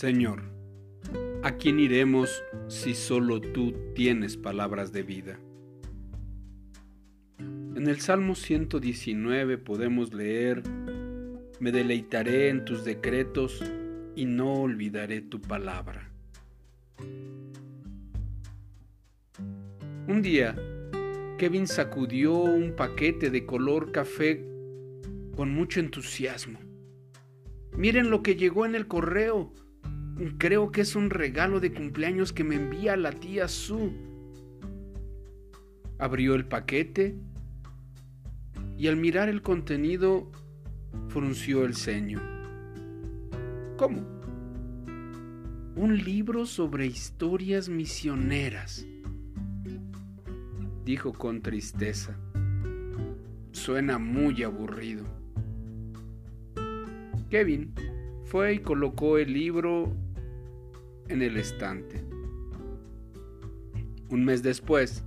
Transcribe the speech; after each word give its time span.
Señor, 0.00 0.40
¿a 1.42 1.56
quién 1.56 1.78
iremos 1.78 2.42
si 2.68 2.94
solo 2.94 3.38
tú 3.38 3.74
tienes 3.94 4.38
palabras 4.38 4.94
de 4.94 5.02
vida? 5.02 5.38
En 7.38 7.86
el 7.86 8.00
Salmo 8.00 8.34
119 8.34 9.58
podemos 9.58 10.14
leer, 10.14 10.62
Me 11.60 11.70
deleitaré 11.70 12.48
en 12.48 12.64
tus 12.64 12.82
decretos 12.82 13.62
y 14.16 14.24
no 14.24 14.62
olvidaré 14.62 15.20
tu 15.20 15.38
palabra. 15.38 16.10
Un 20.08 20.22
día, 20.22 20.56
Kevin 21.36 21.66
sacudió 21.66 22.32
un 22.38 22.74
paquete 22.74 23.28
de 23.28 23.44
color 23.44 23.92
café 23.92 24.42
con 25.36 25.50
mucho 25.50 25.78
entusiasmo. 25.78 26.58
Miren 27.76 28.08
lo 28.08 28.22
que 28.22 28.36
llegó 28.36 28.64
en 28.64 28.74
el 28.74 28.86
correo, 28.86 29.52
Creo 30.36 30.70
que 30.70 30.82
es 30.82 30.96
un 30.96 31.08
regalo 31.08 31.60
de 31.60 31.72
cumpleaños 31.72 32.34
que 32.34 32.44
me 32.44 32.56
envía 32.56 32.94
la 32.96 33.10
tía 33.12 33.48
Sue. 33.48 33.90
Abrió 35.98 36.34
el 36.34 36.44
paquete 36.44 37.16
y 38.76 38.88
al 38.88 38.96
mirar 38.96 39.30
el 39.30 39.40
contenido 39.40 40.30
frunció 41.08 41.64
el 41.64 41.74
ceño. 41.74 42.20
¿Cómo? 43.78 44.02
Un 45.74 45.96
libro 45.96 46.44
sobre 46.44 46.84
historias 46.84 47.70
misioneras, 47.70 48.86
dijo 50.84 51.14
con 51.14 51.40
tristeza. 51.40 52.14
Suena 53.52 53.98
muy 53.98 54.42
aburrido. 54.42 55.06
Kevin 57.30 57.72
fue 58.24 58.54
y 58.54 58.58
colocó 58.58 59.16
el 59.16 59.32
libro 59.32 59.96
en 61.10 61.22
el 61.22 61.36
estante. 61.36 62.02
Un 64.08 64.24
mes 64.24 64.42
después, 64.42 65.04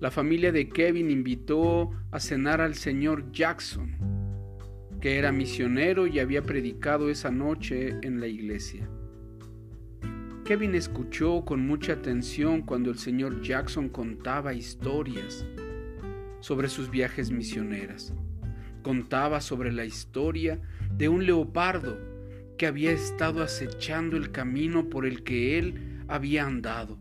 la 0.00 0.10
familia 0.10 0.52
de 0.52 0.68
Kevin 0.68 1.10
invitó 1.10 1.90
a 2.10 2.20
cenar 2.20 2.60
al 2.60 2.74
señor 2.74 3.30
Jackson, 3.32 3.96
que 5.00 5.18
era 5.18 5.32
misionero 5.32 6.06
y 6.06 6.18
había 6.18 6.42
predicado 6.42 7.08
esa 7.08 7.30
noche 7.30 7.96
en 8.02 8.20
la 8.20 8.26
iglesia. 8.26 8.88
Kevin 10.44 10.74
escuchó 10.74 11.44
con 11.44 11.66
mucha 11.66 11.94
atención 11.94 12.62
cuando 12.62 12.90
el 12.90 12.98
señor 12.98 13.42
Jackson 13.42 13.88
contaba 13.88 14.54
historias 14.54 15.44
sobre 16.40 16.68
sus 16.68 16.90
viajes 16.90 17.30
misioneras. 17.30 18.14
Contaba 18.82 19.40
sobre 19.40 19.72
la 19.72 19.84
historia 19.84 20.60
de 20.96 21.08
un 21.08 21.26
leopardo 21.26 22.15
que 22.56 22.66
había 22.66 22.92
estado 22.92 23.42
acechando 23.42 24.16
el 24.16 24.32
camino 24.32 24.88
por 24.88 25.06
el 25.06 25.22
que 25.22 25.58
él 25.58 26.02
había 26.08 26.46
andado. 26.46 26.98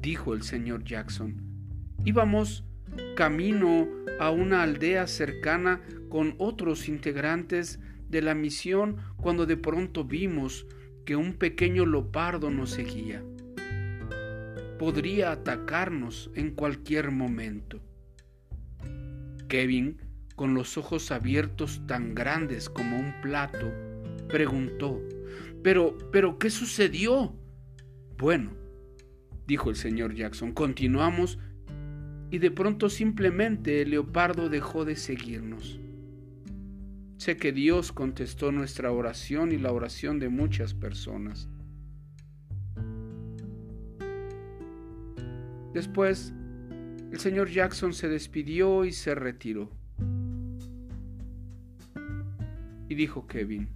Dijo 0.00 0.34
el 0.34 0.42
señor 0.42 0.84
Jackson, 0.84 1.40
íbamos 2.04 2.64
camino 3.16 3.88
a 4.20 4.30
una 4.30 4.62
aldea 4.62 5.06
cercana 5.06 5.80
con 6.08 6.34
otros 6.38 6.88
integrantes 6.88 7.80
de 8.08 8.22
la 8.22 8.34
misión 8.34 8.96
cuando 9.16 9.46
de 9.46 9.56
pronto 9.56 10.04
vimos 10.04 10.66
que 11.04 11.16
un 11.16 11.34
pequeño 11.34 11.86
lopardo 11.86 12.50
nos 12.50 12.70
seguía. 12.70 13.22
Podría 14.78 15.32
atacarnos 15.32 16.30
en 16.34 16.50
cualquier 16.50 17.10
momento. 17.10 17.80
Kevin, 19.48 20.00
con 20.36 20.54
los 20.54 20.76
ojos 20.76 21.10
abiertos 21.10 21.82
tan 21.86 22.14
grandes 22.14 22.68
como 22.68 22.98
un 22.98 23.14
plato, 23.22 23.72
preguntó, 24.28 25.00
pero, 25.62 25.96
pero, 26.12 26.38
¿qué 26.38 26.50
sucedió? 26.50 27.34
Bueno, 28.18 28.52
dijo 29.46 29.70
el 29.70 29.76
señor 29.76 30.14
Jackson, 30.14 30.52
continuamos 30.52 31.38
y 32.30 32.38
de 32.38 32.50
pronto 32.50 32.90
simplemente 32.90 33.82
el 33.82 33.90
leopardo 33.90 34.48
dejó 34.48 34.84
de 34.84 34.96
seguirnos. 34.96 35.80
Sé 37.16 37.36
que 37.36 37.52
Dios 37.52 37.92
contestó 37.92 38.52
nuestra 38.52 38.92
oración 38.92 39.52
y 39.52 39.56
la 39.56 39.72
oración 39.72 40.18
de 40.18 40.28
muchas 40.28 40.74
personas. 40.74 41.48
Después, 45.72 46.34
el 47.10 47.18
señor 47.18 47.48
Jackson 47.48 47.94
se 47.94 48.08
despidió 48.08 48.84
y 48.84 48.92
se 48.92 49.14
retiró. 49.14 49.70
Y 52.88 52.94
dijo 52.94 53.26
Kevin, 53.26 53.68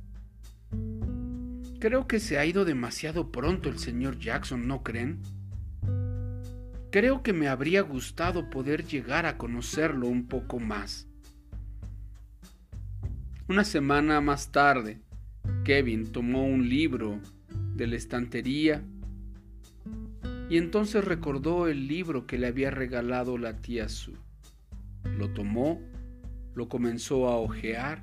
Creo 1.80 2.08
que 2.08 2.18
se 2.18 2.38
ha 2.38 2.44
ido 2.44 2.64
demasiado 2.64 3.30
pronto 3.30 3.68
el 3.68 3.78
señor 3.78 4.18
Jackson, 4.18 4.66
¿no 4.66 4.82
creen? 4.82 5.20
Creo 6.90 7.22
que 7.22 7.32
me 7.32 7.46
habría 7.46 7.82
gustado 7.82 8.50
poder 8.50 8.84
llegar 8.84 9.26
a 9.26 9.38
conocerlo 9.38 10.08
un 10.08 10.26
poco 10.26 10.58
más. 10.58 11.06
Una 13.46 13.62
semana 13.62 14.20
más 14.20 14.50
tarde, 14.50 15.00
Kevin 15.64 16.10
tomó 16.10 16.44
un 16.44 16.68
libro 16.68 17.20
de 17.76 17.86
la 17.86 17.94
estantería 17.94 18.82
y 20.50 20.56
entonces 20.56 21.04
recordó 21.04 21.68
el 21.68 21.86
libro 21.86 22.26
que 22.26 22.38
le 22.38 22.48
había 22.48 22.72
regalado 22.72 23.38
la 23.38 23.60
tía 23.60 23.88
Sue. 23.88 24.16
Lo 25.04 25.30
tomó, 25.32 25.80
lo 26.54 26.68
comenzó 26.68 27.28
a 27.28 27.36
hojear 27.36 28.02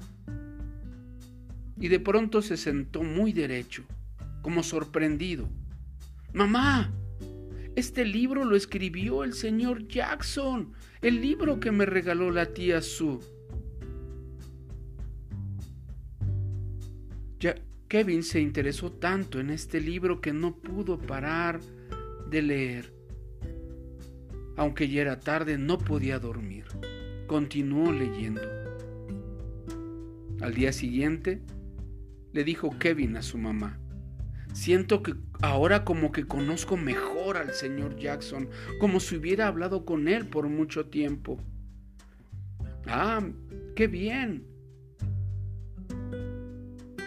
y 1.78 1.88
de 1.88 2.00
pronto 2.00 2.42
se 2.42 2.58
sentó 2.58 3.04
muy 3.04 3.34
derecho, 3.34 3.84
como 4.42 4.64
sorprendido. 4.64 5.50
Mamá, 6.34 6.94
este 7.76 8.06
libro 8.06 8.46
lo 8.46 8.56
escribió 8.56 9.24
el 9.24 9.34
señor 9.34 9.88
Jackson, 9.88 10.74
el 11.02 11.22
libro 11.22 11.60
que 11.60 11.72
me 11.72 11.86
regaló 11.86 12.32
la 12.32 12.54
tía 12.54 12.82
Sue. 12.82 13.20
Ya, 17.40 17.56
Kevin 17.88 18.24
se 18.24 18.40
interesó 18.40 18.92
tanto 18.92 19.40
en 19.40 19.50
este 19.50 19.82
libro 19.82 20.22
que 20.22 20.32
no 20.32 20.56
pudo 20.56 20.98
parar 20.98 21.60
de 22.30 22.42
leer. 22.42 22.94
Aunque 24.58 24.88
ya 24.88 25.02
era 25.02 25.20
tarde, 25.20 25.58
no 25.58 25.78
podía 25.78 26.18
dormir. 26.18 26.64
Continuó 27.28 27.92
leyendo. 27.92 28.42
Al 30.42 30.54
día 30.54 30.72
siguiente, 30.72 31.42
le 32.36 32.44
dijo 32.44 32.78
Kevin 32.78 33.16
a 33.16 33.22
su 33.22 33.38
mamá. 33.38 33.80
Siento 34.52 35.02
que 35.02 35.16
ahora 35.42 35.86
como 35.86 36.12
que 36.12 36.28
conozco 36.28 36.76
mejor 36.76 37.38
al 37.38 37.54
señor 37.54 37.96
Jackson, 37.96 38.50
como 38.78 39.00
si 39.00 39.16
hubiera 39.16 39.48
hablado 39.48 39.86
con 39.86 40.10
él 40.10 40.28
por 40.28 40.50
mucho 40.50 40.88
tiempo. 40.88 41.40
Ah, 42.88 43.26
qué 43.74 43.88
bien. 43.88 44.46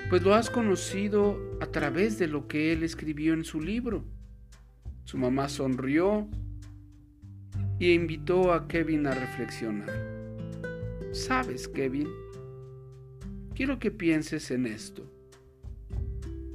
Pues 0.08 0.22
lo 0.22 0.34
has 0.34 0.48
conocido 0.48 1.38
a 1.60 1.66
través 1.66 2.18
de 2.18 2.26
lo 2.26 2.48
que 2.48 2.72
él 2.72 2.82
escribió 2.82 3.34
en 3.34 3.44
su 3.44 3.60
libro. 3.60 4.06
Su 5.04 5.18
mamá 5.18 5.50
sonrió 5.50 6.26
y 7.78 7.92
invitó 7.92 8.54
a 8.54 8.66
Kevin 8.66 9.06
a 9.06 9.10
reflexionar. 9.10 9.92
Sabes, 11.12 11.68
Kevin, 11.68 12.08
quiero 13.54 13.78
que 13.78 13.90
pienses 13.90 14.50
en 14.50 14.66
esto. 14.66 15.17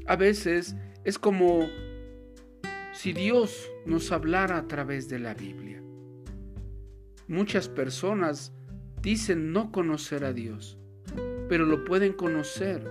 A 0.05 0.15
veces 0.17 0.75
es 1.05 1.17
como 1.17 1.67
si 2.91 3.13
Dios 3.13 3.71
nos 3.85 4.11
hablara 4.11 4.57
a 4.57 4.67
través 4.67 5.07
de 5.07 5.19
la 5.19 5.33
Biblia. 5.33 5.81
Muchas 7.27 7.69
personas 7.69 8.53
dicen 9.01 9.53
no 9.53 9.71
conocer 9.71 10.25
a 10.25 10.33
Dios, 10.33 10.77
pero 11.47 11.65
lo 11.65 11.85
pueden 11.85 12.13
conocer 12.13 12.85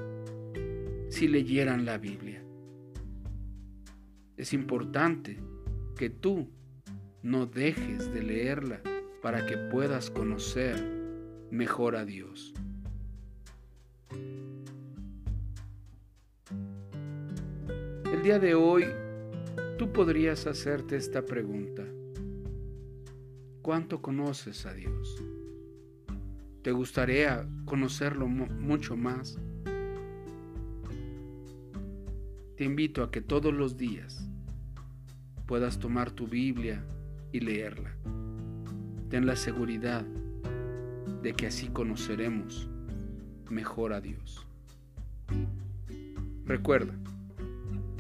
si 1.11 1.29
leyeran 1.29 1.85
la 1.85 1.99
Biblia. 1.99 2.43
Es 4.39 4.55
importante 4.55 5.39
que 5.97 6.09
tú 6.09 6.49
no 7.23 7.47
dejes 7.47 8.13
de 8.13 8.23
leerla 8.23 8.81
para 9.21 9.47
que 9.47 9.57
puedas 9.57 10.11
conocer 10.11 10.83
mejor 11.51 11.95
a 11.95 12.05
Dios. 12.05 12.55
Día 18.23 18.39
de 18.39 18.55
hoy 18.55 18.85
tú 19.77 19.93
podrías 19.93 20.47
hacerte 20.47 20.95
esta 20.95 21.27
pregunta. 21.27 21.83
¿Cuánto 23.63 24.01
conoces 24.01 24.65
a 24.65 24.73
Dios? 24.73 25.21
¿Te 26.63 26.71
gustaría 26.71 27.49
conocerlo 27.65 28.29
mucho 28.29 28.97
más? 28.97 29.41
Te 32.57 32.63
invito 32.63 33.03
a 33.03 33.11
que 33.11 33.21
todos 33.23 33.53
los 33.53 33.77
días 33.77 34.25
puedas 35.47 35.81
tomar 35.81 36.13
tu 36.13 36.29
Biblia 36.29 36.85
y 37.33 37.41
leerla. 37.41 37.93
Ten 39.09 39.27
la 39.27 39.35
seguridad 39.35 40.07
de 41.23 41.33
que 41.33 41.49
así 41.49 41.67
conoceremos 41.71 42.69
mejor 43.51 43.93
a 43.93 44.01
Dios. 44.01 44.47
Recuerda, 46.45 46.95